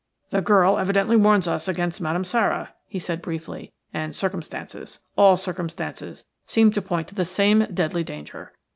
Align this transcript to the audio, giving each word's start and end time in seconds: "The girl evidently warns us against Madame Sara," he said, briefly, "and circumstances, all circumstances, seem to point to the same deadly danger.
"The 0.31 0.41
girl 0.41 0.79
evidently 0.79 1.15
warns 1.15 1.47
us 1.47 1.67
against 1.67 2.01
Madame 2.01 2.23
Sara," 2.23 2.73
he 2.87 2.97
said, 2.97 3.21
briefly, 3.21 3.71
"and 3.93 4.15
circumstances, 4.15 4.99
all 5.15 5.37
circumstances, 5.37 6.25
seem 6.47 6.71
to 6.71 6.81
point 6.81 7.07
to 7.09 7.13
the 7.13 7.23
same 7.23 7.67
deadly 7.71 8.03
danger. 8.03 8.51